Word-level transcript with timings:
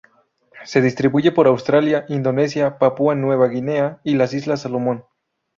Se 0.63 0.81
distribuye 0.81 1.31
por 1.31 1.45
Australia, 1.45 2.07
Indonesia, 2.09 2.79
Papúa 2.79 3.13
Nueva 3.13 3.45
Guinea 3.49 3.99
y 4.03 4.15
las 4.15 4.33
Islas 4.33 4.61
Salomón. 4.61 5.05